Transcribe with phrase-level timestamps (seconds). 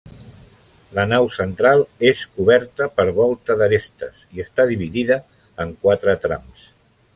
[0.99, 5.21] La nau central és coberta per volta d'arestes i està dividida
[5.67, 6.69] en quatre trams.